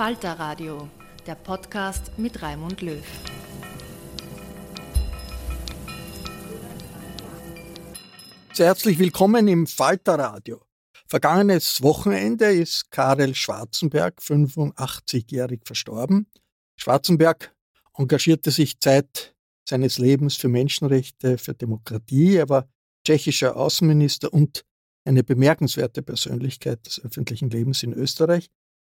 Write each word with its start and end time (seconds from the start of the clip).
Falter 0.00 0.32
Radio, 0.32 0.88
der 1.26 1.34
Podcast 1.34 2.16
mit 2.16 2.40
Raimund 2.40 2.80
Löw. 2.80 3.04
Sehr 8.54 8.68
herzlich 8.68 8.98
willkommen 8.98 9.46
im 9.46 9.66
Falter 9.66 10.14
Radio. 10.14 10.62
Vergangenes 11.06 11.82
Wochenende 11.82 12.46
ist 12.46 12.90
Karel 12.90 13.34
Schwarzenberg, 13.34 14.22
85-jährig, 14.22 15.66
verstorben. 15.66 16.28
Schwarzenberg 16.76 17.54
engagierte 17.92 18.52
sich 18.52 18.80
Zeit 18.80 19.34
seines 19.68 19.98
Lebens 19.98 20.34
für 20.34 20.48
Menschenrechte, 20.48 21.36
für 21.36 21.52
Demokratie. 21.52 22.36
Er 22.36 22.48
war 22.48 22.70
tschechischer 23.04 23.54
Außenminister 23.54 24.32
und 24.32 24.64
eine 25.04 25.22
bemerkenswerte 25.22 26.00
Persönlichkeit 26.00 26.86
des 26.86 27.04
öffentlichen 27.04 27.50
Lebens 27.50 27.82
in 27.82 27.92
Österreich. 27.92 28.48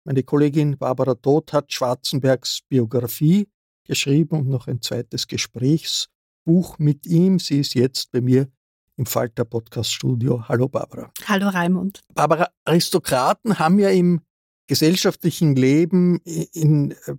Meine 0.05 0.23
Kollegin 0.23 0.77
Barbara 0.77 1.15
Todt 1.15 1.53
hat 1.53 1.71
Schwarzenbergs 1.71 2.59
Biografie 2.67 3.47
geschrieben 3.85 4.41
und 4.41 4.49
noch 4.49 4.67
ein 4.67 4.81
zweites 4.81 5.27
Gesprächsbuch 5.27 6.77
mit 6.77 7.05
ihm. 7.07 7.39
Sie 7.39 7.59
ist 7.61 7.73
jetzt 7.73 8.11
bei 8.11 8.19
mir 8.19 8.49
im 8.97 9.05
Falter 9.05 9.45
Podcast 9.45 9.93
Studio. 9.93 10.45
Hallo 10.49 10.67
Barbara. 10.67 11.09
Hallo 11.25 11.47
Raimund. 11.47 12.01
Barbara, 12.13 12.49
Aristokraten 12.65 13.59
haben 13.59 13.79
ja 13.79 13.91
im 13.91 14.19
gesellschaftlichen 14.67 15.55
Leben 15.55 16.19
in 16.19 16.91
äh, 16.91 17.15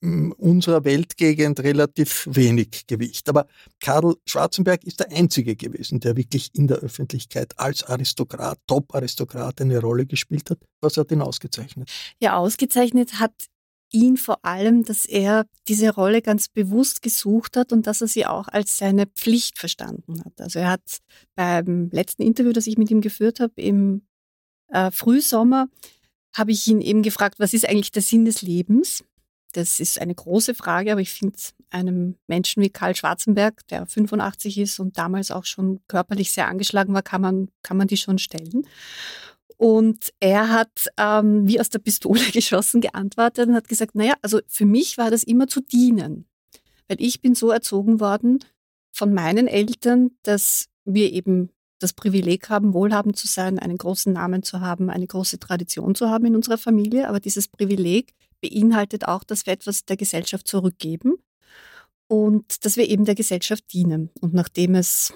unserer 0.00 0.84
Weltgegend 0.84 1.60
relativ 1.60 2.28
wenig 2.30 2.86
Gewicht. 2.86 3.28
Aber 3.28 3.46
Karl 3.80 4.14
Schwarzenberg 4.26 4.84
ist 4.84 5.00
der 5.00 5.10
Einzige 5.10 5.56
gewesen, 5.56 6.00
der 6.00 6.16
wirklich 6.16 6.50
in 6.54 6.66
der 6.66 6.78
Öffentlichkeit 6.78 7.58
als 7.58 7.84
Aristokrat, 7.84 8.58
Top-Aristokrat 8.66 9.60
eine 9.60 9.80
Rolle 9.80 10.06
gespielt 10.06 10.50
hat. 10.50 10.58
Was 10.80 10.96
hat 10.96 11.10
ihn 11.10 11.22
ausgezeichnet? 11.22 11.90
Ja, 12.20 12.36
ausgezeichnet 12.36 13.18
hat 13.20 13.32
ihn 13.90 14.16
vor 14.16 14.44
allem, 14.44 14.84
dass 14.84 15.04
er 15.04 15.46
diese 15.66 15.94
Rolle 15.94 16.22
ganz 16.22 16.48
bewusst 16.48 17.02
gesucht 17.02 17.56
hat 17.56 17.72
und 17.72 17.86
dass 17.86 18.00
er 18.00 18.08
sie 18.08 18.26
auch 18.26 18.48
als 18.48 18.76
seine 18.76 19.06
Pflicht 19.06 19.58
verstanden 19.58 20.22
hat. 20.24 20.40
Also 20.40 20.58
er 20.58 20.70
hat 20.70 20.98
beim 21.34 21.88
letzten 21.90 22.22
Interview, 22.22 22.52
das 22.52 22.66
ich 22.66 22.76
mit 22.76 22.90
ihm 22.90 23.00
geführt 23.00 23.40
habe, 23.40 23.54
im 23.56 24.02
äh, 24.68 24.90
Frühsommer, 24.90 25.68
habe 26.36 26.52
ich 26.52 26.66
ihn 26.66 26.80
eben 26.80 27.02
gefragt, 27.02 27.40
was 27.40 27.54
ist 27.54 27.68
eigentlich 27.68 27.90
der 27.90 28.02
Sinn 28.02 28.24
des 28.24 28.42
Lebens? 28.42 29.04
Das 29.58 29.80
ist 29.80 30.00
eine 30.00 30.14
große 30.14 30.54
Frage, 30.54 30.92
aber 30.92 31.00
ich 31.00 31.10
finde 31.10 31.36
einem 31.70 32.14
Menschen 32.28 32.62
wie 32.62 32.70
Karl 32.70 32.94
Schwarzenberg, 32.94 33.66
der 33.66 33.86
85 33.86 34.56
ist 34.56 34.78
und 34.78 34.96
damals 34.98 35.32
auch 35.32 35.44
schon 35.44 35.80
körperlich 35.88 36.30
sehr 36.30 36.46
angeschlagen 36.46 36.94
war, 36.94 37.02
kann 37.02 37.20
man, 37.20 37.48
kann 37.64 37.76
man 37.76 37.88
die 37.88 37.96
schon 37.96 38.18
stellen. 38.18 38.68
Und 39.56 40.12
er 40.20 40.50
hat 40.50 40.86
ähm, 40.96 41.48
wie 41.48 41.58
aus 41.58 41.70
der 41.70 41.80
Pistole 41.80 42.20
geschossen 42.32 42.80
geantwortet 42.80 43.48
und 43.48 43.56
hat 43.56 43.66
gesagt, 43.66 43.96
naja, 43.96 44.14
also 44.22 44.38
für 44.46 44.64
mich 44.64 44.96
war 44.96 45.10
das 45.10 45.24
immer 45.24 45.48
zu 45.48 45.60
dienen. 45.60 46.28
Weil 46.86 46.98
ich 47.00 47.20
bin 47.20 47.34
so 47.34 47.50
erzogen 47.50 47.98
worden 47.98 48.38
von 48.92 49.12
meinen 49.12 49.48
Eltern, 49.48 50.12
dass 50.22 50.68
wir 50.84 51.12
eben 51.12 51.50
das 51.78 51.92
Privileg 51.92 52.48
haben, 52.48 52.74
wohlhabend 52.74 53.16
zu 53.16 53.26
sein, 53.26 53.58
einen 53.58 53.78
großen 53.78 54.12
Namen 54.12 54.42
zu 54.42 54.60
haben, 54.60 54.90
eine 54.90 55.06
große 55.06 55.38
Tradition 55.38 55.94
zu 55.94 56.08
haben 56.08 56.26
in 56.26 56.36
unserer 56.36 56.58
Familie. 56.58 57.08
Aber 57.08 57.20
dieses 57.20 57.48
Privileg 57.48 58.14
beinhaltet 58.40 59.06
auch, 59.06 59.24
dass 59.24 59.46
wir 59.46 59.52
etwas 59.52 59.84
der 59.84 59.96
Gesellschaft 59.96 60.48
zurückgeben 60.48 61.14
und 62.08 62.64
dass 62.64 62.76
wir 62.76 62.88
eben 62.88 63.04
der 63.04 63.14
Gesellschaft 63.14 63.72
dienen. 63.72 64.10
Und 64.20 64.34
nachdem 64.34 64.74
es 64.74 65.12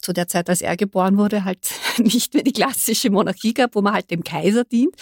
zu 0.00 0.12
der 0.12 0.28
Zeit, 0.28 0.48
als 0.48 0.62
er 0.62 0.76
geboren 0.76 1.16
wurde, 1.18 1.44
halt 1.44 1.70
nicht 1.98 2.34
mehr 2.34 2.42
die 2.42 2.52
klassische 2.52 3.10
Monarchie 3.10 3.54
gab, 3.54 3.74
wo 3.74 3.82
man 3.82 3.94
halt 3.94 4.10
dem 4.10 4.24
Kaiser 4.24 4.64
dient, 4.64 4.94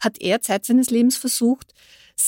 hat 0.00 0.20
er 0.20 0.40
Zeit 0.40 0.64
seines 0.64 0.90
Lebens 0.90 1.16
versucht, 1.16 1.72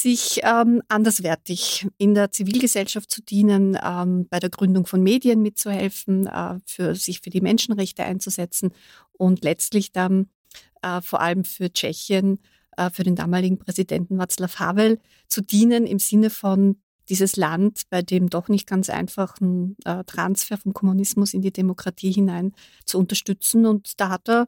sich 0.00 0.40
ähm, 0.42 0.82
anderswertig 0.88 1.86
in 1.98 2.14
der 2.14 2.30
Zivilgesellschaft 2.30 3.10
zu 3.10 3.22
dienen, 3.22 3.78
ähm, 3.82 4.26
bei 4.28 4.40
der 4.40 4.50
Gründung 4.50 4.86
von 4.86 5.02
Medien 5.02 5.42
mitzuhelfen, 5.42 6.26
äh, 6.26 6.58
für 6.66 6.94
sich 6.94 7.20
für 7.20 7.30
die 7.30 7.40
Menschenrechte 7.40 8.02
einzusetzen 8.02 8.72
und 9.12 9.44
letztlich 9.44 9.92
dann 9.92 10.28
äh, 10.82 11.00
vor 11.02 11.20
allem 11.20 11.44
für 11.44 11.72
Tschechien 11.72 12.38
äh, 12.76 12.90
für 12.90 13.02
den 13.02 13.16
damaligen 13.16 13.58
Präsidenten 13.58 14.18
Václav 14.18 14.58
Havel 14.58 14.98
zu 15.28 15.42
dienen 15.42 15.86
im 15.86 15.98
Sinne 15.98 16.30
von 16.30 16.80
dieses 17.08 17.36
Land 17.36 17.82
bei 17.90 18.00
dem 18.00 18.30
doch 18.30 18.48
nicht 18.48 18.66
ganz 18.66 18.88
einfachen 18.88 19.76
äh, 19.84 20.04
Transfer 20.04 20.56
vom 20.56 20.72
Kommunismus 20.72 21.34
in 21.34 21.42
die 21.42 21.52
Demokratie 21.52 22.12
hinein 22.12 22.52
zu 22.86 22.98
unterstützen. 22.98 23.66
Und 23.66 24.00
da 24.00 24.08
hat 24.08 24.28
er, 24.28 24.46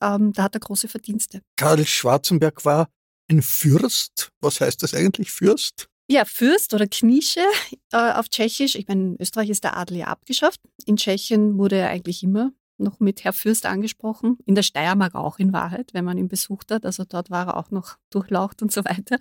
ähm, 0.00 0.32
da 0.32 0.44
hat 0.44 0.54
er 0.54 0.60
große 0.60 0.88
Verdienste. 0.88 1.42
Karl 1.56 1.84
Schwarzenberg 1.84 2.64
war 2.64 2.88
ein 3.28 3.42
Fürst. 3.42 4.30
Was 4.40 4.60
heißt 4.60 4.82
das 4.82 4.94
eigentlich, 4.94 5.30
Fürst? 5.30 5.88
Ja, 6.08 6.24
Fürst 6.24 6.72
oder 6.72 6.86
Knische 6.86 7.44
äh, 7.92 8.12
auf 8.12 8.28
Tschechisch. 8.28 8.76
Ich 8.76 8.86
meine, 8.86 9.02
in 9.02 9.16
Österreich 9.20 9.50
ist 9.50 9.64
der 9.64 9.76
Adel 9.76 9.98
ja 9.98 10.06
abgeschafft. 10.06 10.60
In 10.84 10.96
Tschechien 10.96 11.58
wurde 11.58 11.76
er 11.76 11.88
eigentlich 11.88 12.22
immer 12.22 12.52
noch 12.78 13.00
mit 13.00 13.24
Herr 13.24 13.32
Fürst 13.32 13.66
angesprochen. 13.66 14.38
In 14.44 14.54
der 14.54 14.62
Steiermark 14.62 15.14
auch 15.14 15.38
in 15.38 15.52
Wahrheit, 15.52 15.90
wenn 15.94 16.04
man 16.04 16.18
ihn 16.18 16.28
besucht 16.28 16.70
hat. 16.70 16.84
Also 16.84 17.04
dort 17.04 17.30
war 17.30 17.48
er 17.48 17.56
auch 17.56 17.70
noch 17.70 17.96
durchlaucht 18.10 18.62
und 18.62 18.70
so 18.70 18.84
weiter. 18.84 19.18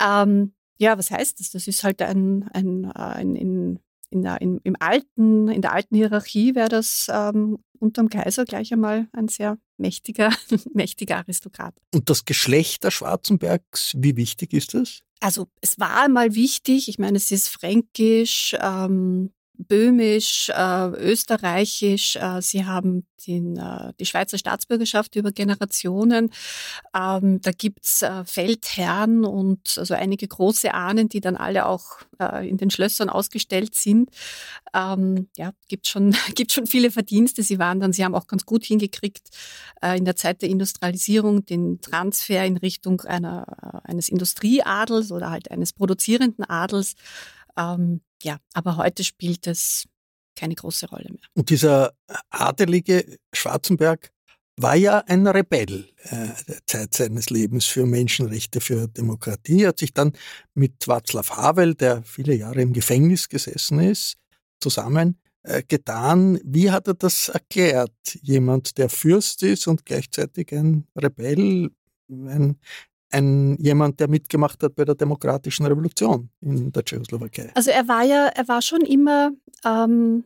Ähm, 0.00 0.52
ja, 0.78 0.98
was 0.98 1.10
heißt 1.10 1.40
das? 1.40 1.50
Das 1.50 1.66
ist 1.66 1.84
halt 1.84 2.02
ein, 2.02 2.48
ein, 2.52 2.90
ein 2.90 3.36
in, 3.36 3.78
in 4.10 4.22
der, 4.22 4.40
in, 4.40 4.58
im 4.64 4.76
alten, 4.80 5.48
in 5.48 5.62
der 5.62 5.72
alten 5.72 5.94
Hierarchie 5.94 6.54
wäre 6.54 6.68
das 6.68 7.06
ähm, 7.10 7.58
unterm 7.78 8.10
Kaiser 8.10 8.44
gleich 8.44 8.72
einmal 8.72 9.08
ein 9.12 9.28
sehr 9.28 9.58
mächtiger, 9.82 10.32
mächtiger 10.72 11.18
Aristokrat. 11.18 11.74
Und 11.92 12.08
das 12.08 12.24
Geschlecht 12.24 12.84
der 12.84 12.90
Schwarzenbergs, 12.90 13.92
wie 13.98 14.16
wichtig 14.16 14.54
ist 14.54 14.72
das? 14.72 15.00
Also 15.20 15.48
es 15.60 15.78
war 15.78 16.02
einmal 16.02 16.34
wichtig, 16.34 16.88
ich 16.88 16.98
meine, 16.98 17.18
es 17.18 17.30
ist 17.30 17.48
fränkisch, 17.48 18.56
ähm, 18.60 19.32
böhmisch, 19.64 20.50
äh, 20.50 20.86
österreichisch. 20.88 22.16
Äh, 22.16 22.40
sie 22.40 22.64
haben 22.64 23.06
den, 23.26 23.56
äh, 23.56 23.92
die 23.98 24.06
Schweizer 24.06 24.38
Staatsbürgerschaft 24.38 25.16
über 25.16 25.32
Generationen. 25.32 26.30
Ähm, 26.94 27.40
da 27.40 27.50
gibt's 27.52 28.02
äh, 28.02 28.24
Feldherren 28.24 29.24
und 29.24 29.74
also 29.76 29.94
einige 29.94 30.26
große 30.28 30.72
Ahnen, 30.74 31.08
die 31.08 31.20
dann 31.20 31.36
alle 31.36 31.66
auch 31.66 31.84
äh, 32.18 32.48
in 32.48 32.56
den 32.56 32.70
Schlössern 32.70 33.08
ausgestellt 33.08 33.74
sind. 33.74 34.10
Ähm, 34.74 35.28
ja, 35.36 35.52
gibt 35.68 35.86
schon, 35.86 36.14
gibt 36.34 36.52
schon 36.52 36.66
viele 36.66 36.90
Verdienste. 36.90 37.42
Sie 37.42 37.58
waren 37.58 37.80
dann, 37.80 37.92
sie 37.92 38.04
haben 38.04 38.14
auch 38.14 38.26
ganz 38.26 38.44
gut 38.44 38.64
hingekriegt, 38.64 39.28
äh, 39.82 39.96
in 39.96 40.04
der 40.04 40.16
Zeit 40.16 40.42
der 40.42 40.48
Industrialisierung 40.48 41.44
den 41.46 41.80
Transfer 41.80 42.44
in 42.44 42.56
Richtung 42.56 43.00
einer, 43.02 43.82
eines 43.84 44.08
Industrieadels 44.08 45.12
oder 45.12 45.30
halt 45.30 45.50
eines 45.50 45.72
produzierenden 45.72 46.44
Adels 46.44 46.94
ähm, 47.56 48.00
ja, 48.22 48.38
aber 48.54 48.76
heute 48.76 49.04
spielt 49.04 49.46
es 49.46 49.84
keine 50.36 50.54
große 50.54 50.88
Rolle 50.88 51.10
mehr. 51.10 51.22
Und 51.34 51.50
dieser 51.50 51.92
adelige 52.30 53.18
Schwarzenberg 53.34 54.12
war 54.56 54.76
ja 54.76 54.98
ein 55.06 55.26
Rebell 55.26 55.88
äh, 56.04 56.28
der 56.48 56.66
Zeit 56.66 56.94
seines 56.94 57.30
Lebens 57.30 57.64
für 57.64 57.86
Menschenrechte, 57.86 58.60
für 58.60 58.88
Demokratie, 58.88 59.66
hat 59.66 59.78
sich 59.78 59.92
dann 59.92 60.12
mit 60.54 60.84
Václav 60.84 61.30
Havel, 61.30 61.74
der 61.74 62.02
viele 62.04 62.34
Jahre 62.34 62.60
im 62.62 62.72
Gefängnis 62.72 63.28
gesessen 63.28 63.80
ist, 63.80 64.16
zusammen 64.60 65.18
äh, 65.42 65.62
getan. 65.66 66.38
Wie 66.44 66.70
hat 66.70 66.86
er 66.86 66.94
das 66.94 67.28
erklärt? 67.28 67.92
Jemand, 68.20 68.78
der 68.78 68.88
Fürst 68.88 69.42
ist 69.42 69.66
und 69.66 69.86
gleichzeitig 69.86 70.52
ein 70.52 70.86
Rebell, 70.96 71.70
ein 72.08 72.58
ein 73.12 73.56
jemand, 73.58 74.00
der 74.00 74.08
mitgemacht 74.08 74.62
hat 74.62 74.74
bei 74.74 74.84
der 74.84 74.94
demokratischen 74.94 75.66
Revolution 75.66 76.30
in 76.40 76.72
der 76.72 76.84
Tschechoslowakei. 76.84 77.50
Also 77.54 77.70
er 77.70 77.86
war 77.88 78.02
ja, 78.02 78.26
er 78.34 78.48
war 78.48 78.62
schon 78.62 78.80
immer 78.82 79.32
ähm, 79.64 80.24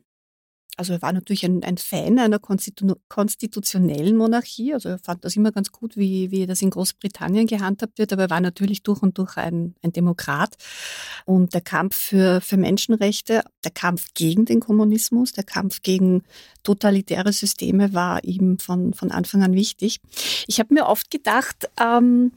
also 0.76 0.92
er 0.92 1.02
war 1.02 1.12
natürlich 1.12 1.44
ein, 1.44 1.62
ein 1.64 1.78
Fan 1.78 2.18
einer 2.18 2.38
Konstitu 2.38 2.94
konstitutionellen 3.08 4.16
Monarchie. 4.16 4.74
Also 4.74 4.90
er 4.90 4.98
fand 4.98 5.24
das 5.24 5.34
immer 5.34 5.50
ganz 5.50 5.72
gut, 5.72 5.96
wie, 5.96 6.30
wie 6.30 6.46
das 6.46 6.60
in 6.60 6.70
Großbritannien 6.70 7.46
gehandhabt 7.46 7.98
wird. 7.98 8.12
Aber 8.12 8.24
er 8.24 8.30
war 8.30 8.40
natürlich 8.40 8.82
durch 8.82 9.02
und 9.02 9.16
durch 9.16 9.38
ein, 9.38 9.74
ein 9.82 9.92
Demokrat. 9.92 10.56
Und 11.24 11.54
der 11.54 11.62
Kampf 11.62 11.96
für, 11.96 12.40
für 12.42 12.58
Menschenrechte, 12.58 13.42
der 13.64 13.70
Kampf 13.70 14.08
gegen 14.14 14.44
den 14.44 14.60
Kommunismus, 14.60 15.32
der 15.32 15.44
Kampf 15.44 15.80
gegen 15.82 16.22
totalitäre 16.62 17.32
Systeme 17.32 17.94
war 17.94 18.22
ihm 18.24 18.58
von, 18.58 18.92
von 18.92 19.10
Anfang 19.10 19.42
an 19.42 19.54
wichtig. 19.54 20.00
Ich 20.46 20.58
habe 20.58 20.74
mir 20.74 20.86
oft 20.86 21.10
gedacht, 21.10 21.70
ähm, 21.80 22.32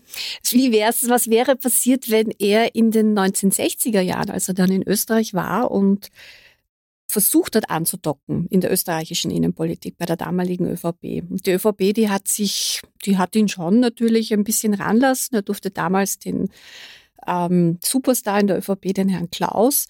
wie 0.50 0.72
wär's, 0.72 1.10
was 1.10 1.30
wäre 1.30 1.56
passiert, 1.56 2.10
wenn 2.10 2.32
er 2.40 2.74
in 2.74 2.92
den 2.92 3.18
1960er 3.18 4.02
Jahren, 4.02 4.30
als 4.30 4.48
er 4.48 4.54
dann 4.54 4.72
in 4.72 4.88
Österreich 4.88 5.34
war 5.34 5.72
und 5.72 6.10
versucht 7.10 7.56
hat 7.56 7.70
anzudocken 7.70 8.46
in 8.50 8.62
der 8.62 8.72
österreichischen 8.72 9.32
Innenpolitik 9.32 9.98
bei 9.98 10.06
der 10.06 10.16
damaligen 10.16 10.68
ÖVP. 10.68 11.24
Und 11.30 11.46
die 11.46 11.52
ÖVP, 11.52 11.94
die 11.94 12.10
hat 12.10 12.28
sich, 12.28 12.82
die 13.06 13.18
hat 13.18 13.36
ihn 13.36 13.48
schon 13.48 13.80
natürlich 13.80 14.32
ein 14.32 14.44
bisschen 14.44 14.76
ranlassen. 14.76 15.36
Er 15.36 15.42
durfte 15.42 15.72
damals 15.72 16.20
den 16.20 16.50
ähm, 17.28 17.80
Superstar 17.84 18.40
in 18.40 18.48
der 18.48 18.60
ÖVP, 18.60 18.94
den 18.94 19.10
Herrn 19.10 19.32
Klaus, 19.32 19.88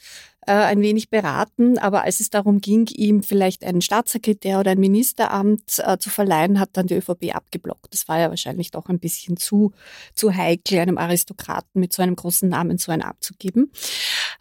äh, 0.47 0.53
ein 0.53 0.81
wenig 0.81 1.09
beraten. 1.09 1.77
Aber 1.77 2.03
als 2.03 2.21
es 2.21 2.29
darum 2.29 2.61
ging, 2.61 2.87
ihm 2.87 3.21
vielleicht 3.21 3.65
einen 3.65 3.81
Staatssekretär 3.81 4.61
oder 4.61 4.71
ein 4.71 4.79
Ministeramt 4.79 5.79
äh, 5.79 5.97
zu 5.97 6.09
verleihen, 6.09 6.57
hat 6.57 6.69
dann 6.73 6.87
die 6.87 6.95
ÖVP 6.95 7.35
abgeblockt. 7.35 7.93
Das 7.93 8.07
war 8.07 8.17
ja 8.17 8.29
wahrscheinlich 8.29 8.71
doch 8.71 8.87
ein 8.87 8.99
bisschen 8.99 9.35
zu, 9.35 9.73
zu 10.13 10.33
heikel, 10.33 10.79
einem 10.79 10.97
Aristokraten 10.97 11.81
mit 11.81 11.91
so 11.91 12.01
einem 12.01 12.15
großen 12.15 12.47
Namen 12.47 12.77
so 12.77 12.93
einen 12.93 13.01
abzugeben. 13.01 13.73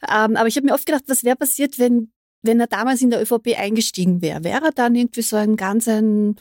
Ähm, 0.09 0.37
aber 0.37 0.47
ich 0.47 0.57
habe 0.57 0.67
mir 0.67 0.75
oft 0.75 0.87
gedacht, 0.87 1.05
was 1.09 1.25
wäre 1.25 1.35
passiert, 1.35 1.81
wenn 1.81 2.13
wenn 2.43 2.61
er 2.61 2.67
damals 2.67 3.03
in 3.03 3.11
der 3.11 3.21
ÖVP 3.21 3.59
eingestiegen 3.59 4.23
wäre, 4.23 4.45
wäre 4.45 4.67
er 4.67 4.73
dann 4.73 4.95
irgendwie 4.95 5.23
so 5.23 5.37
ein 5.37 5.57
ganz 5.57 5.89
ein 5.89 6.37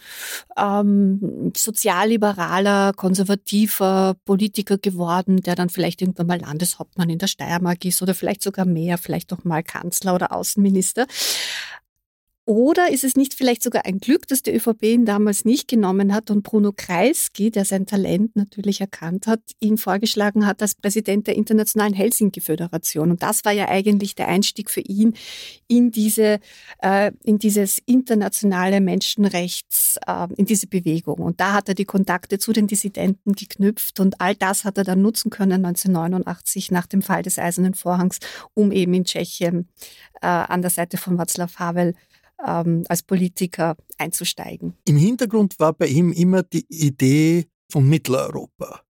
ähm, 0.57 1.51
sozialliberaler, 1.55 2.93
konservativer 2.93 4.15
Politiker 4.25 4.77
geworden, 4.77 5.37
der 5.37 5.55
dann 5.55 5.69
vielleicht 5.69 6.01
irgendwann 6.01 6.27
mal 6.27 6.39
Landeshauptmann 6.39 7.09
in 7.09 7.17
der 7.17 7.27
Steiermark 7.27 7.83
ist 7.85 8.01
oder 8.01 8.13
vielleicht 8.13 8.43
sogar 8.43 8.65
mehr, 8.65 8.97
vielleicht 8.97 9.33
auch 9.33 9.43
mal 9.43 9.63
Kanzler 9.63 10.13
oder 10.15 10.31
Außenminister. 10.31 11.07
Oder 12.47 12.91
ist 12.93 13.03
es 13.03 13.17
nicht 13.17 13.33
vielleicht 13.33 13.61
sogar 13.61 13.85
ein 13.85 13.99
Glück, 13.99 14.25
dass 14.29 14.41
die 14.41 14.55
ÖVP 14.55 14.81
ihn 14.83 15.05
damals 15.05 15.43
nicht 15.43 15.67
genommen 15.67 16.13
hat 16.13 16.31
und 16.31 16.43
Bruno 16.43 16.71
Kreisky, 16.71 17.51
der 17.51 17.65
sein 17.65 17.85
Talent 17.85 18.37
natürlich 18.37 18.79
erkannt 18.79 19.27
hat, 19.27 19.41
ihn 19.59 19.77
vorgeschlagen 19.77 20.45
hat 20.45 20.61
als 20.61 20.73
Präsident 20.73 21.27
der 21.27 21.35
Internationalen 21.35 21.93
Helsinki-Föderation. 21.93 23.11
Und 23.11 23.21
das 23.21 23.43
war 23.43 23.51
ja 23.51 23.67
eigentlich 23.67 24.15
der 24.15 24.29
Einstieg 24.29 24.71
für 24.71 24.79
ihn 24.79 25.13
in 25.67 25.91
diese, 25.91 26.39
äh, 26.81 27.11
in 27.25 27.37
dieses 27.37 27.79
internationale 27.85 28.79
Menschenrechts, 28.79 29.97
äh, 30.07 30.27
in 30.37 30.45
diese 30.45 30.67
Bewegung. 30.67 31.17
Und 31.17 31.41
da 31.41 31.51
hat 31.51 31.67
er 31.67 31.75
die 31.75 31.83
Kontakte 31.83 32.39
zu 32.39 32.53
den 32.53 32.67
Dissidenten 32.67 33.33
geknüpft 33.33 33.99
und 33.99 34.21
all 34.21 34.35
das 34.35 34.63
hat 34.63 34.77
er 34.77 34.85
dann 34.85 35.01
nutzen 35.01 35.31
können 35.31 35.65
1989 35.65 36.71
nach 36.71 36.85
dem 36.85 37.01
Fall 37.01 37.23
des 37.23 37.39
Eisernen 37.39 37.73
Vorhangs, 37.73 38.19
um 38.53 38.71
eben 38.71 38.93
in 38.93 39.03
Tschechien 39.03 39.67
äh, 40.21 40.27
an 40.27 40.61
der 40.61 40.71
Seite 40.71 40.95
von 40.95 41.19
Václav 41.19 41.59
Havel 41.59 41.93
ähm, 42.45 42.83
als 42.87 43.03
Politiker 43.03 43.75
einzusteigen. 43.97 44.73
Im 44.85 44.97
Hintergrund 44.97 45.59
war 45.59 45.73
bei 45.73 45.87
ihm 45.87 46.11
immer 46.11 46.43
die 46.43 46.65
Idee 46.69 47.47
von 47.71 47.87
Mitteleuropa. 47.87 48.81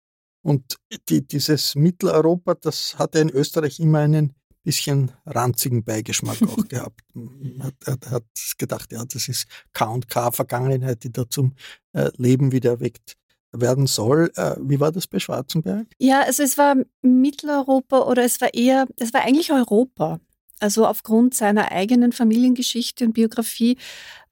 Und 0.43 0.76
die, 1.08 1.26
dieses 1.26 1.75
Mitteleuropa, 1.75 2.54
das 2.54 2.98
hatte 2.98 3.19
in 3.19 3.31
Österreich 3.31 3.81
immer 3.81 4.00
einen 4.00 4.34
bisschen 4.66 5.12
ranzigen 5.25 5.84
Beigeschmack 5.84 6.43
auch 6.43 6.56
gehabt. 6.69 7.00
Man 7.14 7.62
hat, 7.62 8.10
hat, 8.10 8.25
gedacht, 8.58 8.93
ja, 8.93 9.04
das 9.04 9.28
ist 9.28 9.46
K&K 9.72 10.32
Vergangenheit, 10.32 11.04
die 11.04 11.12
da 11.12 11.28
zum 11.28 11.54
äh, 11.92 12.10
Leben 12.16 12.50
wieder 12.50 12.70
erweckt 12.70 13.16
werden 13.52 13.87
soll. 13.87 14.32
Äh, 14.34 14.56
wie 14.58 14.81
war 14.81 14.90
das 14.90 15.06
bei 15.06 15.20
Schwarzenberg? 15.20 15.87
Ja, 15.99 16.22
also 16.22 16.42
es 16.42 16.58
war 16.58 16.76
Mitteleuropa 17.02 18.00
oder 18.00 18.25
es 18.25 18.40
war 18.40 18.52
eher, 18.52 18.87
es 18.99 19.14
war 19.14 19.22
eigentlich 19.22 19.52
Europa. 19.52 20.20
Also 20.60 20.86
aufgrund 20.86 21.34
seiner 21.34 21.70
eigenen 21.70 22.12
Familiengeschichte 22.12 23.04
und 23.04 23.12
Biografie 23.12 23.76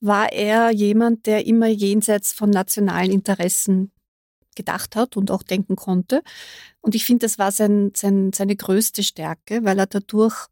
war 0.00 0.32
er 0.32 0.70
jemand, 0.70 1.26
der 1.26 1.46
immer 1.46 1.66
jenseits 1.66 2.32
von 2.32 2.50
nationalen 2.50 3.10
Interessen 3.10 3.92
gedacht 4.54 4.96
hat 4.96 5.16
und 5.16 5.30
auch 5.30 5.42
denken 5.42 5.76
konnte. 5.76 6.22
Und 6.80 6.94
ich 6.94 7.04
finde, 7.04 7.26
das 7.26 7.38
war 7.38 7.52
sein, 7.52 7.92
sein, 7.94 8.32
seine 8.32 8.56
größte 8.56 9.02
Stärke, 9.02 9.64
weil 9.64 9.78
er 9.78 9.86
dadurch 9.86 10.48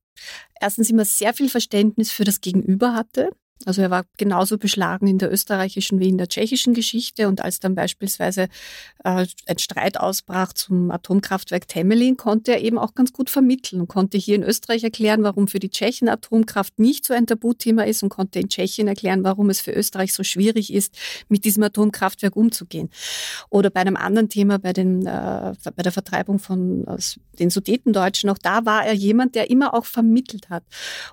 erstens 0.60 0.90
immer 0.90 1.04
sehr 1.04 1.34
viel 1.34 1.48
Verständnis 1.48 2.10
für 2.10 2.24
das 2.24 2.40
Gegenüber 2.40 2.94
hatte. 2.94 3.30
Also 3.66 3.82
er 3.82 3.90
war 3.90 4.04
genauso 4.16 4.58
beschlagen 4.58 5.06
in 5.06 5.18
der 5.18 5.32
österreichischen 5.32 6.00
wie 6.00 6.08
in 6.08 6.18
der 6.18 6.28
tschechischen 6.28 6.74
Geschichte. 6.74 7.28
Und 7.28 7.40
als 7.40 7.60
dann 7.60 7.74
beispielsweise 7.74 8.48
äh, 9.04 9.26
ein 9.46 9.58
Streit 9.58 9.98
ausbrach 9.98 10.52
zum 10.52 10.90
Atomkraftwerk 10.90 11.68
Temelin, 11.68 12.16
konnte 12.16 12.52
er 12.52 12.60
eben 12.60 12.78
auch 12.78 12.94
ganz 12.94 13.12
gut 13.12 13.30
vermitteln 13.30 13.80
und 13.80 13.88
konnte 13.88 14.18
hier 14.18 14.34
in 14.36 14.42
Österreich 14.42 14.82
erklären, 14.84 15.22
warum 15.22 15.48
für 15.48 15.58
die 15.58 15.70
Tschechen 15.70 16.08
Atomkraft 16.08 16.78
nicht 16.78 17.06
so 17.06 17.14
ein 17.14 17.26
Tabuthema 17.26 17.82
ist 17.84 18.02
und 18.02 18.08
konnte 18.08 18.40
in 18.40 18.48
Tschechien 18.48 18.88
erklären, 18.88 19.22
warum 19.24 19.50
es 19.50 19.60
für 19.60 19.72
Österreich 19.72 20.12
so 20.12 20.24
schwierig 20.24 20.72
ist, 20.72 20.94
mit 21.28 21.44
diesem 21.44 21.62
Atomkraftwerk 21.62 22.36
umzugehen. 22.36 22.90
Oder 23.48 23.70
bei 23.70 23.80
einem 23.80 23.96
anderen 23.96 24.28
Thema, 24.28 24.58
bei, 24.58 24.72
den, 24.72 25.06
äh, 25.06 25.54
bei 25.76 25.82
der 25.82 25.92
Vertreibung 25.92 26.38
von 26.38 26.84
den 27.38 27.50
Sudetendeutschen, 27.50 28.28
auch 28.30 28.38
da 28.38 28.66
war 28.66 28.84
er 28.84 28.94
jemand, 28.94 29.34
der 29.34 29.50
immer 29.50 29.74
auch 29.74 29.84
vermittelt 29.84 30.50
hat 30.50 30.64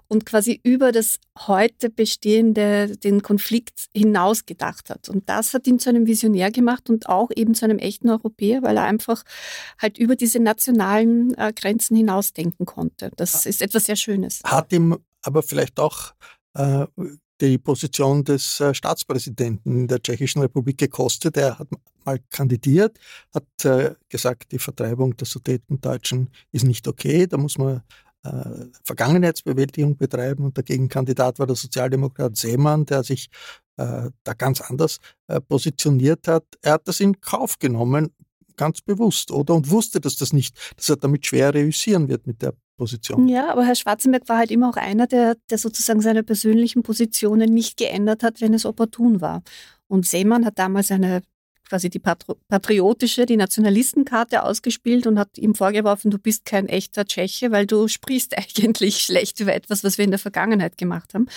und 0.08 0.26
quasi 0.26 0.60
über 0.64 0.92
das 0.92 1.20
heute 1.48 1.90
bestehende 1.90 2.39
Ideen 2.40 3.00
den 3.00 3.22
Konflikt 3.22 3.88
hinaus 3.96 4.46
gedacht 4.46 4.90
hat. 4.90 5.10
Und 5.10 5.30
das 5.30 5.54
hat 5.54 5.68
ihn 5.68 5.80
zu 5.80 5.90
einem 5.90 6.08
Visionär 6.08 6.52
gemacht 6.52 6.90
und 6.90 7.10
auch 7.10 7.30
eben 7.36 7.54
zu 7.54 7.66
einem 7.66 7.80
echten 7.80 8.10
Europäer, 8.10 8.64
weil 8.64 8.78
er 8.78 8.84
einfach 8.84 9.24
halt 9.80 9.98
über 9.98 10.16
diese 10.16 10.40
nationalen 10.40 11.34
äh, 11.36 11.54
Grenzen 11.54 11.96
hinausdenken 11.96 12.66
konnte. 12.66 13.12
Das 13.16 13.46
ist 13.46 13.62
etwas 13.62 13.86
sehr 13.86 13.96
Schönes. 13.96 14.42
Hat 14.44 14.72
ihm 14.74 14.98
aber 15.22 15.44
vielleicht 15.44 15.80
auch 15.80 16.14
äh, 16.56 16.86
die 17.42 17.58
Position 17.58 18.24
des 18.24 18.60
äh, 18.60 18.74
Staatspräsidenten 18.74 19.88
der 19.88 20.02
Tschechischen 20.02 20.42
Republik 20.42 20.78
gekostet. 20.78 21.38
Er 21.38 21.60
hat 21.60 21.68
mal 22.06 22.20
kandidiert, 22.30 22.98
hat 23.34 23.66
äh, 23.66 23.96
gesagt, 24.10 24.52
die 24.52 24.60
Vertreibung 24.60 25.16
der 25.16 25.28
Sudetendeutschen 25.28 26.30
ist 26.52 26.66
nicht 26.66 26.88
okay, 26.88 27.28
da 27.28 27.38
muss 27.38 27.58
man 27.58 27.82
äh, 28.24 28.66
Vergangenheitsbewältigung 28.84 29.98
betreiben 29.98 30.46
und 30.46 30.58
dagegen 30.58 30.90
Kandidat 30.90 31.40
war 31.40 31.48
der 31.48 31.56
Sozialdemokrat 31.56 32.36
Seemann, 32.36 32.86
der 32.86 33.04
sich 33.04 33.30
äh, 33.78 34.10
da 34.24 34.34
ganz 34.34 34.62
anders 34.62 35.00
äh, 35.28 35.40
positioniert 35.40 36.28
hat. 36.28 36.44
Er 36.62 36.74
hat 36.74 36.88
das 36.88 37.00
in 37.00 37.22
Kauf 37.22 37.60
genommen, 37.60 38.14
ganz 38.58 38.82
bewusst, 38.82 39.32
oder? 39.32 39.56
Und 39.56 39.72
wusste, 39.72 40.02
dass 40.02 40.18
das 40.18 40.34
nicht, 40.34 40.58
dass 40.76 40.90
er 40.90 40.98
damit 40.98 41.26
schwer 41.26 41.54
reüssieren 41.54 42.10
wird 42.10 42.28
mit 42.28 42.42
der 42.42 42.54
Position. 42.78 43.28
Ja, 43.28 43.52
aber 43.52 43.66
Herr 43.66 43.76
Schwarzenberg 43.76 44.28
war 44.28 44.38
halt 44.38 44.52
immer 44.52 44.70
auch 44.70 44.78
einer, 44.78 45.08
der, 45.08 45.38
der 45.50 45.58
sozusagen 45.58 46.02
seine 46.02 46.24
persönlichen 46.24 46.84
Positionen 46.84 47.54
nicht 47.54 47.78
geändert 47.78 48.22
hat, 48.24 48.42
wenn 48.42 48.54
es 48.54 48.66
opportun 48.66 49.22
war. 49.22 49.44
Und 49.88 50.06
Seemann 50.06 50.46
hat 50.46 50.60
damals 50.60 50.92
eine 50.92 51.22
quasi 51.70 51.90
die 51.90 52.00
patriotische, 52.00 53.26
die 53.26 53.38
Nationalistenkarte 53.38 54.44
ausgespielt 54.44 55.08
und 55.08 55.20
hat 55.20 55.38
ihm 55.38 55.56
vorgeworfen, 55.56 56.12
du 56.12 56.18
bist 56.18 56.46
kein 56.46 56.68
echter 56.68 57.06
Tscheche, 57.06 57.52
weil 57.52 57.68
du 57.68 57.88
sprichst 57.88 58.38
eigentlich 58.58 59.00
schlecht 59.00 59.40
über 59.40 59.54
etwas, 59.54 59.84
was 59.84 59.98
wir 59.98 60.06
in 60.06 60.12
der 60.12 60.20
Vergangenheit 60.20 60.78
gemacht 60.78 61.14
haben. 61.14 61.28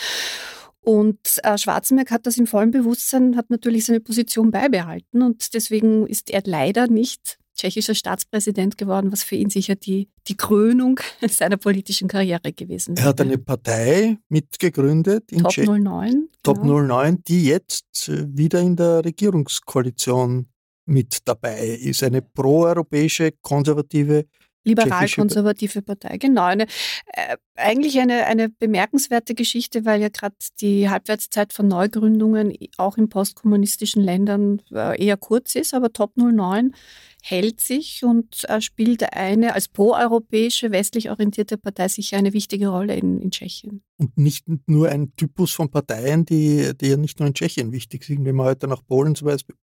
Und 0.80 1.18
äh, 1.44 1.56
Schwarzenberg 1.56 2.10
hat 2.10 2.26
das 2.26 2.38
in 2.38 2.48
vollem 2.48 2.72
Bewusstsein, 2.72 3.36
hat 3.36 3.50
natürlich 3.50 3.84
seine 3.84 4.00
Position 4.00 4.50
beibehalten 4.50 5.22
und 5.22 5.54
deswegen 5.54 6.08
ist 6.08 6.28
er 6.30 6.42
leider 6.44 6.88
nicht 6.88 7.38
tschechischer 7.54 7.94
Staatspräsident 7.94 8.78
geworden, 8.78 9.12
was 9.12 9.22
für 9.22 9.36
ihn 9.36 9.50
sicher 9.50 9.74
die, 9.74 10.08
die 10.28 10.36
Krönung 10.36 11.00
seiner 11.28 11.56
politischen 11.56 12.08
Karriere 12.08 12.52
gewesen 12.52 12.96
wäre. 12.96 13.06
Er 13.06 13.08
hat 13.10 13.20
eine 13.20 13.38
Partei 13.38 14.18
mitgegründet 14.28 15.30
in 15.30 15.42
Top 15.42 15.56
09. 15.56 16.28
Top 16.42 16.60
genau. 16.60 16.80
09, 16.80 17.22
die 17.24 17.44
jetzt 17.46 18.08
äh, 18.08 18.26
wieder 18.28 18.60
in 18.60 18.76
der 18.76 19.04
Regierungskoalition 19.04 20.46
mit 20.86 21.18
dabei 21.26 21.66
ist. 21.68 22.02
Eine 22.02 22.22
proeuropäische, 22.22 23.32
konservative 23.40 24.24
Liberal-konservative 24.64 25.82
Partei, 25.82 26.18
genau. 26.18 26.44
Eine, 26.44 26.66
äh, 27.06 27.36
eigentlich 27.54 28.00
eine, 28.00 28.26
eine 28.26 28.48
bemerkenswerte 28.48 29.34
Geschichte, 29.34 29.84
weil 29.84 30.00
ja 30.00 30.08
gerade 30.08 30.34
die 30.60 30.88
Halbwertszeit 30.88 31.52
von 31.52 31.68
Neugründungen 31.68 32.54
auch 32.78 32.96
in 32.96 33.08
postkommunistischen 33.08 34.02
Ländern 34.02 34.62
äh, 34.70 35.02
eher 35.02 35.16
kurz 35.16 35.54
ist, 35.54 35.74
aber 35.74 35.92
Top 35.92 36.16
09 36.16 36.74
hält 37.22 37.60
sich 37.60 38.02
und 38.04 38.48
äh, 38.48 38.60
spielt 38.60 39.12
eine 39.12 39.54
als 39.54 39.68
proeuropäische, 39.68 40.72
westlich 40.72 41.10
orientierte 41.10 41.56
Partei 41.56 41.88
sicher 41.88 42.16
eine 42.16 42.32
wichtige 42.32 42.68
Rolle 42.68 42.96
in, 42.96 43.20
in 43.20 43.30
Tschechien. 43.30 43.82
Und 43.98 44.18
nicht 44.18 44.44
nur 44.66 44.88
ein 44.88 45.14
Typus 45.14 45.52
von 45.52 45.70
Parteien, 45.70 46.24
die, 46.24 46.72
die 46.80 46.88
ja 46.88 46.96
nicht 46.96 47.20
nur 47.20 47.28
in 47.28 47.34
Tschechien 47.34 47.70
wichtig 47.70 48.04
sind. 48.04 48.24
Wenn 48.24 48.34
man 48.34 48.46
heute 48.46 48.66
nach 48.66 48.84
Polen 48.84 49.14
zum 49.14 49.26
Beispiel 49.26 49.54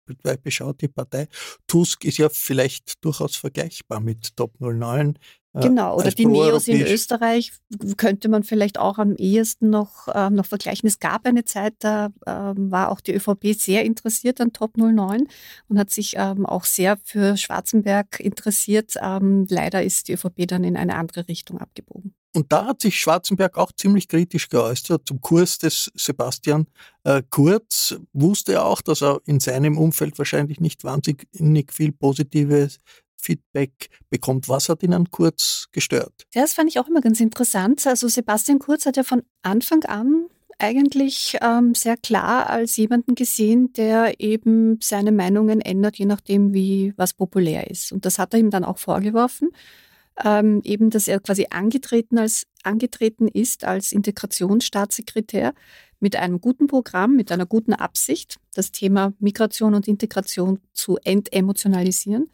beschaut, 0.42 0.80
die 0.80 0.88
Partei 0.88 1.28
Tusk 1.66 2.04
ist 2.04 2.16
ja 2.16 2.30
vielleicht 2.30 3.04
durchaus 3.04 3.36
vergleichbar 3.36 4.00
mit 4.00 4.36
Top 4.36 4.58
09 4.60 5.18
Genau, 5.52 5.96
oder 5.96 6.12
die 6.12 6.26
Neos 6.26 6.68
in 6.68 6.80
Österreich 6.80 7.52
könnte 7.96 8.28
man 8.28 8.44
vielleicht 8.44 8.78
auch 8.78 8.98
am 8.98 9.16
ehesten 9.16 9.68
noch, 9.68 10.06
äh, 10.06 10.30
noch 10.30 10.46
vergleichen. 10.46 10.86
Es 10.86 11.00
gab 11.00 11.26
eine 11.26 11.44
Zeit, 11.44 11.74
da 11.80 12.10
äh, 12.24 12.30
war 12.30 12.90
auch 12.90 13.00
die 13.00 13.14
ÖVP 13.14 13.54
sehr 13.58 13.84
interessiert 13.84 14.40
an 14.40 14.52
Top 14.52 14.76
09 14.76 15.26
und 15.68 15.78
hat 15.78 15.90
sich 15.90 16.14
ähm, 16.16 16.46
auch 16.46 16.64
sehr 16.64 16.98
für 17.02 17.36
Schwarzenberg 17.36 18.20
interessiert. 18.20 18.94
Ähm, 19.02 19.46
leider 19.50 19.82
ist 19.82 20.06
die 20.06 20.12
ÖVP 20.12 20.46
dann 20.46 20.62
in 20.62 20.76
eine 20.76 20.94
andere 20.94 21.26
Richtung 21.26 21.58
abgebogen. 21.58 22.14
Und 22.32 22.52
da 22.52 22.66
hat 22.66 22.80
sich 22.80 23.00
Schwarzenberg 23.00 23.58
auch 23.58 23.72
ziemlich 23.72 24.06
kritisch 24.06 24.48
geäußert 24.48 25.02
zum 25.04 25.20
Kurs 25.20 25.58
des 25.58 25.90
Sebastian 25.96 26.66
äh, 27.02 27.22
Kurz. 27.28 27.96
Wusste 28.12 28.52
er 28.52 28.66
auch, 28.66 28.82
dass 28.82 29.02
er 29.02 29.20
in 29.24 29.40
seinem 29.40 29.76
Umfeld 29.76 30.16
wahrscheinlich 30.16 30.60
nicht 30.60 30.84
wahnsinnig 30.84 31.72
viel 31.72 31.90
Positives 31.90 32.78
Feedback 33.20 33.88
bekommt. 34.08 34.48
Was 34.48 34.68
hat 34.68 34.82
ihn 34.82 34.94
an 34.94 35.10
Kurz 35.10 35.68
gestört? 35.72 36.26
Ja, 36.34 36.42
das 36.42 36.54
fand 36.54 36.68
ich 36.68 36.78
auch 36.78 36.88
immer 36.88 37.00
ganz 37.00 37.20
interessant. 37.20 37.86
Also 37.86 38.08
Sebastian 38.08 38.58
Kurz 38.58 38.86
hat 38.86 38.96
ja 38.96 39.02
von 39.02 39.22
Anfang 39.42 39.84
an 39.84 40.26
eigentlich 40.60 41.36
ähm, 41.40 41.74
sehr 41.74 41.96
klar 41.96 42.48
als 42.50 42.76
jemanden 42.76 43.14
gesehen, 43.14 43.72
der 43.72 44.20
eben 44.20 44.78
seine 44.80 45.12
Meinungen 45.12 45.60
ändert, 45.60 45.96
je 45.96 46.06
nachdem, 46.06 46.52
wie 46.52 46.92
was 46.96 47.14
populär 47.14 47.70
ist. 47.70 47.92
Und 47.92 48.04
das 48.04 48.18
hat 48.18 48.34
er 48.34 48.40
ihm 48.40 48.50
dann 48.50 48.64
auch 48.64 48.78
vorgeworfen, 48.78 49.50
ähm, 50.22 50.60
eben, 50.64 50.90
dass 50.90 51.08
er 51.08 51.20
quasi 51.20 51.46
angetreten, 51.50 52.18
als, 52.18 52.46
angetreten 52.62 53.26
ist 53.26 53.64
als 53.64 53.92
Integrationsstaatssekretär 53.92 55.54
mit 55.98 56.16
einem 56.16 56.40
guten 56.40 56.66
Programm, 56.66 57.16
mit 57.16 57.32
einer 57.32 57.46
guten 57.46 57.72
Absicht, 57.72 58.38
das 58.54 58.70
Thema 58.70 59.12
Migration 59.18 59.74
und 59.74 59.88
Integration 59.88 60.60
zu 60.72 60.98
entemotionalisieren 61.04 62.30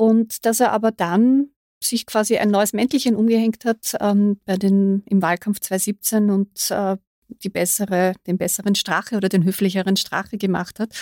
und 0.00 0.46
dass 0.46 0.60
er 0.60 0.72
aber 0.72 0.92
dann 0.92 1.50
sich 1.82 2.06
quasi 2.06 2.38
ein 2.38 2.50
neues 2.50 2.72
Mäntelchen 2.72 3.14
umgehängt 3.14 3.66
hat 3.66 3.96
ähm, 4.00 4.40
bei 4.46 4.56
den, 4.56 5.02
im 5.04 5.20
Wahlkampf 5.20 5.60
2017 5.60 6.30
und 6.30 6.70
äh, 6.70 6.96
die 7.28 7.50
bessere, 7.50 8.14
den 8.26 8.38
besseren 8.38 8.74
Strache 8.74 9.18
oder 9.18 9.28
den 9.28 9.44
höflicheren 9.44 9.98
Strache 9.98 10.38
gemacht 10.38 10.80
hat 10.80 10.94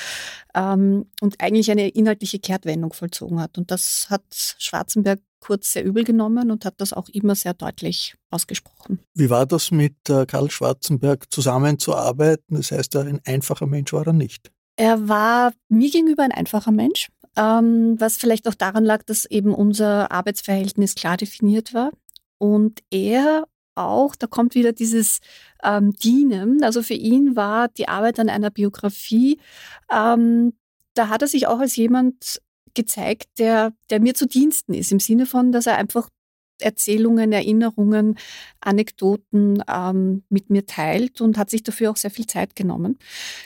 ähm, 0.53 1.07
und 1.21 1.41
eigentlich 1.41 1.71
eine 1.71 1.89
inhaltliche 1.89 2.41
Kehrtwendung 2.41 2.93
vollzogen 2.93 3.41
hat. 3.41 3.57
Und 3.57 3.71
das 3.71 4.09
hat 4.11 4.57
Schwarzenberg 4.59 5.21
kurz 5.39 5.73
sehr 5.75 5.85
übel 5.85 6.03
genommen 6.03 6.51
und 6.51 6.65
hat 6.65 6.81
das 6.81 6.93
auch 6.93 7.09
immer 7.09 7.37
sehr 7.37 7.55
deutlich 7.55 8.17
ausgesprochen. 8.31 8.99
Wie 9.15 9.31
war 9.31 9.47
das 9.47 9.71
mit 9.71 9.95
äh, 10.11 10.27
Karl 10.27 10.51
Schwarzenberg 10.51 11.33
zusammenzuarbeiten? 11.33 12.57
Das 12.57 12.73
heißt, 12.73 12.97
ein 12.97 13.21
einfacher 13.25 13.67
Mensch 13.67 13.93
war 13.93 14.09
er 14.09 14.13
nicht. 14.13 14.51
Er 14.75 15.09
war 15.09 15.53
mir 15.69 15.89
gegenüber 15.89 16.25
ein 16.25 16.33
einfacher 16.33 16.73
Mensch 16.73 17.09
ähm, 17.37 18.01
was 18.01 18.17
vielleicht 18.17 18.49
auch 18.49 18.55
daran 18.55 18.85
lag, 18.85 19.03
dass 19.05 19.25
eben 19.25 19.55
unser 19.55 20.11
Arbeitsverhältnis 20.13 20.95
klar 20.95 21.17
definiert 21.17 21.75
war. 21.75 21.91
Und 22.39 22.81
er 22.91 23.47
auch, 23.75 24.17
da 24.17 24.27
kommt 24.27 24.55
wieder 24.55 24.73
dieses 24.73 25.21
ähm, 25.63 25.93
Dienen. 25.93 26.63
Also 26.65 26.83
für 26.83 26.95
ihn 26.95 27.37
war 27.37 27.69
die 27.69 27.89
Arbeit 27.89 28.19
an 28.19 28.29
einer 28.29 28.51
Biografie, 28.51 29.39
ähm, 29.91 30.53
da 30.95 31.09
hat 31.09 31.23
er 31.23 31.29
sich 31.29 31.47
auch 31.47 31.61
als 31.61 31.77
jemand 31.77 32.41
gezeigt, 32.75 33.29
der, 33.39 33.73
der 33.91 34.01
mir 34.01 34.15
zu 34.15 34.27
Diensten 34.27 34.75
ist, 34.75 34.93
im 34.93 35.01
Sinne 35.01 35.27
von, 35.27 35.53
dass 35.53 35.67
er 35.67 35.77
einfach 35.79 36.09
Erzählungen, 36.61 37.33
Erinnerungen, 37.33 38.19
Anekdoten 38.61 39.63
ähm, 39.69 40.25
mit 40.29 40.51
mir 40.51 40.67
teilt 40.67 41.21
und 41.21 41.39
hat 41.39 41.51
sich 41.51 41.63
dafür 41.63 41.91
auch 41.91 41.97
sehr 41.97 42.11
viel 42.11 42.27
Zeit 42.27 42.57
genommen. 42.57 42.99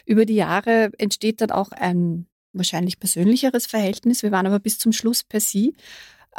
Über 0.07 0.25
die 0.25 0.35
Jahre 0.35 0.91
entsteht 0.99 1.43
dann 1.43 1.51
auch 1.51 1.73
ein 1.73 2.27
wahrscheinlich 2.52 2.99
persönlicheres 2.99 3.66
Verhältnis. 3.66 4.23
Wir 4.23 4.32
waren 4.32 4.47
aber 4.47 4.59
bis 4.59 4.78
zum 4.78 4.92
Schluss 4.92 5.25
per 5.25 5.40
Sie, 5.40 5.75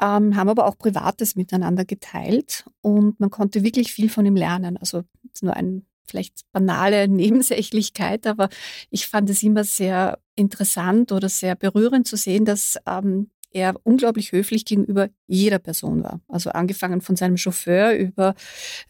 ähm, 0.01 0.35
haben 0.35 0.49
aber 0.49 0.65
auch 0.65 0.77
Privates 0.77 1.35
miteinander 1.35 1.85
geteilt 1.85 2.65
und 2.81 3.19
man 3.19 3.29
konnte 3.29 3.63
wirklich 3.63 3.93
viel 3.93 4.09
von 4.09 4.25
ihm 4.25 4.35
lernen. 4.35 4.77
Also 4.77 5.03
nur 5.41 5.55
ein 5.55 5.85
vielleicht 6.05 6.41
banale 6.51 7.07
Nebensächlichkeit, 7.09 8.27
aber 8.27 8.49
ich 8.89 9.07
fand 9.07 9.29
es 9.29 9.43
immer 9.43 9.63
sehr 9.63 10.19
interessant 10.35 11.11
oder 11.11 11.29
sehr 11.29 11.55
berührend 11.55 12.07
zu 12.07 12.17
sehen, 12.17 12.45
dass 12.45 12.77
ähm, 12.87 13.29
er 13.53 13.75
unglaublich 13.83 14.31
höflich 14.31 14.65
gegenüber 14.65 15.09
jeder 15.27 15.59
Person 15.59 16.03
war. 16.03 16.19
Also 16.27 16.49
angefangen 16.49 17.01
von 17.01 17.15
seinem 17.15 17.37
Chauffeur 17.37 17.93
über 17.93 18.35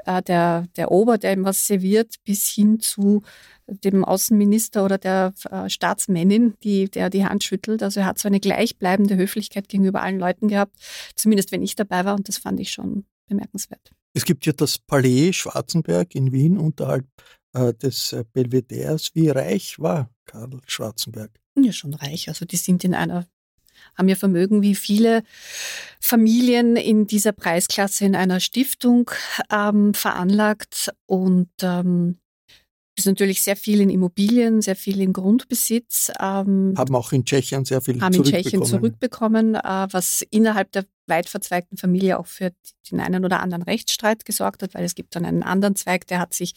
äh, 0.06 0.22
der, 0.24 0.68
der 0.78 0.92
Ober, 0.92 1.18
der 1.18 1.34
ihm 1.34 1.44
was 1.44 1.68
serviert, 1.68 2.16
bis 2.24 2.48
hin 2.50 2.80
zu 2.80 3.22
dem 3.68 4.04
Außenminister 4.04 4.84
oder 4.84 4.98
der 4.98 5.34
äh, 5.52 5.70
Staatsmännin, 5.70 6.56
die, 6.64 6.90
der 6.90 7.10
die 7.10 7.26
Hand 7.26 7.44
schüttelt. 7.44 7.84
Also 7.84 8.00
er 8.02 8.06
hat 8.06 8.20
so 8.20 8.28
eine 8.28 8.40
gleichbleibende 8.40 9.18
Höflichkeit 9.18 9.68
gegenüber 9.68 10.02
allen 10.02 10.20
Leuten 10.20 10.48
gehabt, 10.48 10.76
zumindest 11.16 11.52
wenn 11.52 11.62
ich 11.62 11.76
dabei 11.76 12.06
war 12.06 12.16
und 12.16 12.28
das 12.28 12.38
fand 12.38 12.60
ich 12.60 12.72
schon 12.72 13.06
bemerkenswert. 13.28 13.92
Es 14.14 14.26
gibt 14.26 14.46
ja 14.46 14.54
das 14.54 14.78
Palais 14.78 15.34
Schwarzenberg 15.34 16.14
in 16.16 16.32
Wien 16.32 16.58
unterhalb 16.58 17.08
äh, 17.54 17.74
des 17.74 18.14
äh, 18.14 18.24
Belvederes. 18.32 19.12
Wie 19.14 19.30
reich 19.30 19.80
war 19.80 20.10
Karl 20.26 20.60
Schwarzenberg? 20.68 21.32
Ja, 21.56 21.72
schon 21.72 21.94
reich. 21.94 22.30
Also 22.30 22.46
die 22.46 22.58
sind 22.58 22.84
in 22.84 22.94
einer 22.96 23.28
haben 23.98 24.10
ja 24.10 24.16
Vermögen 24.16 24.62
wie 24.62 24.76
viele 24.76 25.24
Familien 26.00 26.76
in 26.76 27.08
dieser 27.08 27.32
Preisklasse 27.32 28.06
in 28.06 28.16
einer 28.16 28.40
Stiftung 28.40 29.10
ähm, 29.52 29.94
veranlagt 29.94 30.92
und 31.06 31.50
ähm, 31.62 32.18
ist 32.96 33.06
natürlich 33.06 33.42
sehr 33.42 33.56
viel 33.56 33.82
in 33.82 33.90
Immobilien, 33.90 34.62
sehr 34.62 34.76
viel 34.76 35.02
in 35.02 35.14
Grundbesitz. 35.14 36.12
Ähm, 36.20 36.76
haben 36.78 36.96
auch 36.96 37.12
in 37.12 37.26
Tschechien 37.26 37.66
sehr 37.66 37.82
viel 37.82 38.00
haben 38.00 38.14
zurückbekommen. 38.14 38.36
in 38.36 38.44
Tschechien 38.44 38.66
zurückbekommen, 38.66 39.56
äh, 39.56 39.88
was 39.90 40.24
innerhalb 40.30 40.72
der 40.74 40.86
weit 41.08 41.28
verzweigten 41.28 41.78
Familie 41.78 42.20
auch 42.20 42.28
für 42.28 42.52
den 42.90 43.00
einen 43.00 43.26
oder 43.26 43.42
anderen 43.42 43.64
Rechtsstreit 43.64 44.26
gesorgt 44.26 44.64
hat, 44.64 44.74
weil 44.74 44.86
es 44.86 44.96
gibt 44.96 45.16
dann 45.16 45.26
einen 45.26 45.44
anderen 45.44 45.76
Zweig, 45.76 46.08
der 46.08 46.20
hat 46.20 46.34
sich 46.34 46.54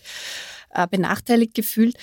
äh, 0.70 0.86
benachteiligt 0.86 1.54
gefühlt. 1.54 1.96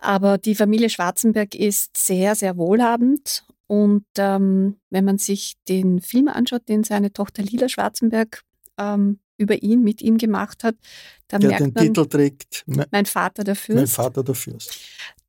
Aber 0.00 0.38
die 0.38 0.54
Familie 0.54 0.90
Schwarzenberg 0.90 1.54
ist 1.54 1.96
sehr, 1.96 2.34
sehr 2.34 2.56
wohlhabend 2.56 3.44
und 3.72 4.04
ähm, 4.18 4.76
wenn 4.90 5.06
man 5.06 5.16
sich 5.16 5.54
den 5.66 6.02
Film 6.02 6.28
anschaut, 6.28 6.68
den 6.68 6.84
seine 6.84 7.10
Tochter 7.10 7.42
Lila 7.42 7.70
Schwarzenberg 7.70 8.42
ähm, 8.76 9.18
über 9.38 9.62
ihn, 9.62 9.82
mit 9.82 10.02
ihm 10.02 10.18
gemacht 10.18 10.62
hat, 10.62 10.74
dann 11.28 11.40
der 11.40 11.48
merkt 11.48 11.64
den 11.64 11.72
man, 11.72 11.84
Titel 11.86 12.06
trägt, 12.06 12.64
mein 12.66 13.06
Vater 13.06 13.44
der 13.44 13.56
Fürst. 13.56 13.78
Mein 13.78 13.86
Vater 13.86 14.24
der 14.24 14.34
Fürst. 14.34 14.78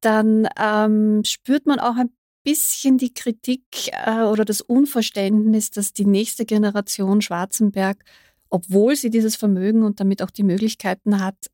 Dann 0.01 0.49
ähm, 0.59 1.23
spürt 1.23 1.65
man 1.65 1.79
auch 1.79 1.95
ein 1.95 2.09
bisschen 2.43 2.97
die 2.97 3.13
Kritik 3.13 3.63
äh, 4.05 4.23
oder 4.23 4.43
das 4.43 4.59
Unverständnis, 4.59 5.71
dass 5.71 5.93
die 5.93 6.05
nächste 6.05 6.43
Generation 6.43 7.21
Schwarzenberg, 7.21 8.03
obwohl 8.49 8.97
sie 8.97 9.09
dieses 9.09 9.37
Vermögen 9.37 9.83
und 9.83 10.01
damit 10.01 10.21
auch 10.21 10.31
die 10.31 10.43
Möglichkeiten 10.43 11.23
hat, 11.23 11.49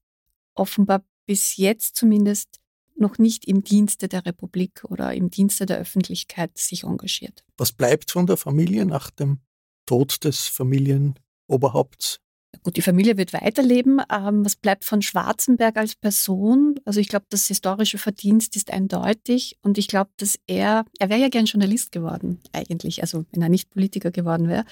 offenbar 0.56 1.06
bis 1.28 1.56
jetzt 1.56 1.98
zumindest 1.98 2.60
noch 3.00 3.18
nicht 3.18 3.46
im 3.46 3.64
Dienste 3.64 4.08
der 4.08 4.26
Republik 4.26 4.84
oder 4.86 5.14
im 5.14 5.30
Dienste 5.30 5.66
der 5.66 5.78
Öffentlichkeit 5.78 6.58
sich 6.58 6.84
engagiert. 6.84 7.44
Was 7.58 7.72
bleibt 7.72 8.12
von 8.12 8.28
der 8.28 8.38
Familie 8.38 8.86
nach 8.86 9.10
dem 9.10 9.40
Tod 9.86 10.24
des 10.24 10.48
Familienoberhaupts? 10.48 12.20
Gut, 12.64 12.78
die 12.78 12.82
Familie 12.82 13.16
wird 13.18 13.32
weiterleben. 13.32 14.02
Ähm, 14.12 14.44
was 14.44 14.56
bleibt 14.56 14.84
von 14.84 15.02
Schwarzenberg 15.02 15.78
als 15.78 15.96
Person? 15.96 16.80
Also 16.84 17.00
ich 17.00 17.08
glaube, 17.08 17.26
das 17.30 17.48
historische 17.48 17.98
Verdienst 17.98 18.56
ist 18.56 18.72
eindeutig 18.72 19.58
und 19.62 19.78
ich 19.78 19.88
glaube, 19.88 20.10
dass 20.18 20.38
er, 20.48 20.84
er 21.00 21.10
wäre 21.10 21.22
ja 21.22 21.30
gern 21.30 21.46
Journalist 21.46 21.92
geworden 21.92 22.40
eigentlich, 22.52 23.02
also 23.02 23.26
wenn 23.32 23.42
er 23.42 23.50
nicht 23.50 23.70
Politiker 23.70 24.12
geworden 24.12 24.48
wäre. 24.48 24.66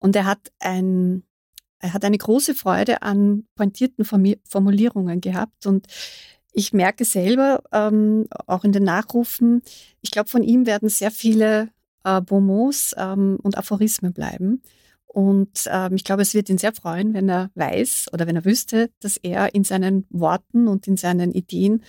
Und 0.00 0.16
er 0.16 0.26
hat 0.26 0.52
ein, 0.58 1.22
er 1.78 1.94
hat 1.94 2.04
eine 2.04 2.18
große 2.18 2.54
Freude 2.54 3.02
an 3.02 3.46
pointierten 3.54 4.04
Formulierungen 4.04 5.20
gehabt 5.20 5.66
und 5.66 5.86
ich 6.54 6.72
merke 6.72 7.04
selber, 7.04 7.62
ähm, 7.72 8.26
auch 8.46 8.64
in 8.64 8.72
den 8.72 8.84
Nachrufen, 8.84 9.62
ich 10.00 10.10
glaube, 10.10 10.30
von 10.30 10.42
ihm 10.42 10.66
werden 10.66 10.88
sehr 10.88 11.10
viele 11.10 11.68
äh, 12.04 12.20
Bonmots 12.20 12.94
ähm, 12.96 13.38
und 13.42 13.58
Aphorismen 13.58 14.12
bleiben. 14.12 14.62
Und 15.06 15.68
ähm, 15.70 15.94
ich 15.94 16.04
glaube, 16.04 16.22
es 16.22 16.34
wird 16.34 16.48
ihn 16.48 16.58
sehr 16.58 16.72
freuen, 16.72 17.12
wenn 17.12 17.28
er 17.28 17.50
weiß 17.54 18.06
oder 18.12 18.26
wenn 18.26 18.36
er 18.36 18.44
wüsste, 18.44 18.90
dass 19.00 19.16
er 19.16 19.54
in 19.54 19.64
seinen 19.64 20.06
Worten 20.10 20.66
und 20.68 20.86
in 20.86 20.96
seinen 20.96 21.32
Ideen 21.32 21.82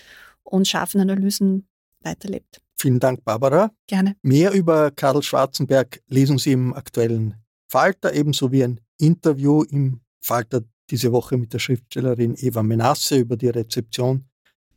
und 0.43 0.67
scharfen 0.67 1.01
Analysen 1.01 1.67
weiterlebt. 2.01 2.61
Vielen 2.77 2.99
Dank, 2.99 3.23
Barbara. 3.23 3.71
Gerne. 3.87 4.15
Mehr 4.21 4.51
über 4.51 4.91
Karl 4.91 5.23
Schwarzenberg 5.23 6.01
lesen 6.07 6.37
Sie 6.37 6.51
im 6.51 6.73
aktuellen 6.73 7.35
Falter, 7.67 8.13
ebenso 8.13 8.51
wie 8.51 8.63
ein 8.63 8.81
Interview 8.99 9.63
im 9.63 10.01
Falter 10.21 10.61
diese 10.89 11.11
Woche 11.11 11.37
mit 11.37 11.53
der 11.53 11.59
Schriftstellerin 11.59 12.35
Eva 12.37 12.61
Menasse 12.61 13.17
über 13.17 13.37
die 13.37 13.49
Rezeption 13.49 14.25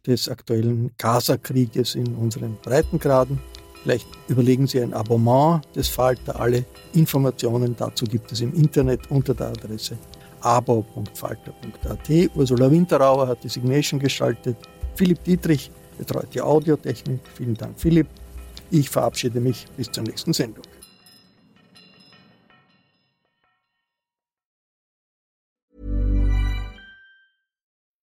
des 0.07 0.29
aktuellen 0.29 0.91
Gaza-Krieges 0.99 1.95
in 1.95 2.15
unseren 2.15 2.57
Breitengraden. 2.63 3.39
Vielleicht 3.83 4.07
überlegen 4.29 4.67
Sie 4.67 4.81
ein 4.81 4.93
Abonnement 4.93 5.63
des 5.75 5.89
Falter. 5.89 6.41
Alle 6.41 6.65
Informationen 6.95 7.77
dazu 7.77 8.05
gibt 8.05 8.33
es 8.33 8.41
im 8.41 8.53
Internet 8.55 9.11
unter 9.11 9.35
der 9.35 9.49
Adresse 9.49 9.97
abo.falter.at. 10.41 12.31
Ursula 12.35 12.71
Winterauer 12.71 13.29
hat 13.29 13.43
die 13.45 13.49
Signation 13.49 13.99
gestaltet. 14.01 14.57
Philipp 14.95 15.23
Dietrich 15.25 15.71
betreut 15.97 16.29
die 16.33 16.41
Audiotechnik. 16.41 17.21
Vielen 17.35 17.55
Dank, 17.55 17.79
Philipp. 17.79 18.07
Ich 18.71 18.91
verabschiede 18.91 19.41
mich 19.41 19.67
bis 19.77 19.91
zur 19.91 20.05
nächsten 20.05 20.33
Sendung. 20.33 20.65